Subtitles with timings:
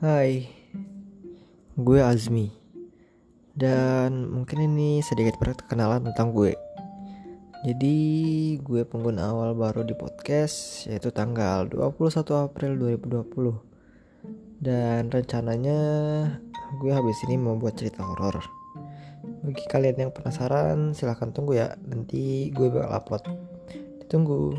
[0.00, 0.48] Hai,
[1.76, 2.48] gue Azmi.
[3.52, 6.56] Dan mungkin ini sedikit perkenalan tentang gue.
[7.68, 7.96] Jadi
[8.64, 13.60] gue pengguna awal baru di podcast Yaitu tanggal 21 April 2020
[14.64, 15.80] Dan rencananya
[16.80, 18.40] gue habis ini mau buat cerita horor.
[19.44, 21.76] Bagi kalian yang penasaran silahkan tunggu ya.
[21.76, 23.24] Nanti gue bakal upload.
[24.00, 24.56] Ditunggu